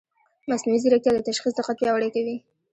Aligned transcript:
مصنوعي 0.49 0.79
ځیرکتیا 0.83 1.11
د 1.13 1.19
تشخیص 1.29 1.53
دقت 1.55 1.75
پیاوړی 1.79 2.09
کوي. 2.15 2.35